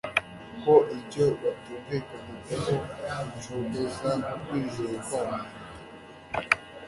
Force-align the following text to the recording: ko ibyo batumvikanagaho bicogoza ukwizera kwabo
ko 0.61 0.73
ibyo 0.97 1.25
batumvikanagaho 1.41 2.73
bicogoza 3.31 4.11
ukwizera 4.35 4.97
kwabo 5.05 5.47